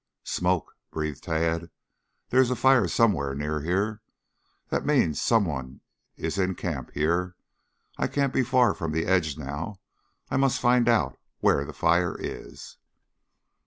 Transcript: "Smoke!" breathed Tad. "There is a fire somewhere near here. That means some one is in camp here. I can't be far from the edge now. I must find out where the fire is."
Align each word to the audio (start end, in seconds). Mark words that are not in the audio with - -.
"Smoke!" 0.23 0.75
breathed 0.89 1.21
Tad. 1.25 1.69
"There 2.29 2.41
is 2.41 2.49
a 2.49 2.55
fire 2.55 2.87
somewhere 2.87 3.35
near 3.35 3.59
here. 3.61 4.01
That 4.69 4.83
means 4.83 5.21
some 5.21 5.45
one 5.45 5.81
is 6.17 6.39
in 6.39 6.55
camp 6.55 6.89
here. 6.95 7.35
I 7.99 8.07
can't 8.07 8.33
be 8.33 8.41
far 8.41 8.73
from 8.73 8.93
the 8.93 9.05
edge 9.05 9.37
now. 9.37 9.79
I 10.31 10.37
must 10.37 10.59
find 10.59 10.89
out 10.89 11.19
where 11.39 11.65
the 11.65 11.71
fire 11.73 12.17
is." 12.19 12.77